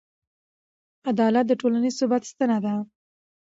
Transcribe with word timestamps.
عدالت 1.09 1.45
د 1.47 1.51
ټولنیز 1.61 1.93
ثبات 2.01 2.23
ستنه 2.31 2.57
ده. 2.65 2.75